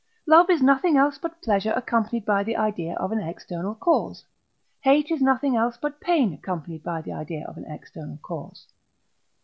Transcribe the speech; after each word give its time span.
Love 0.25 0.49
is 0.49 0.63
nothing 0.63 0.97
else 0.97 1.19
but 1.19 1.43
pleasure 1.43 1.71
accompanied 1.75 2.25
by 2.25 2.41
the 2.41 2.57
idea 2.57 2.95
of 2.95 3.11
an 3.11 3.19
external 3.19 3.75
cause: 3.75 4.25
Hate 4.79 5.11
is 5.11 5.21
nothing 5.21 5.55
else 5.55 5.77
but 5.79 6.01
pain 6.01 6.33
accompanied 6.33 6.81
by 6.81 7.01
the 7.03 7.13
idea 7.13 7.45
of 7.45 7.55
an 7.55 7.65
external 7.69 8.17
cause. 8.23 8.65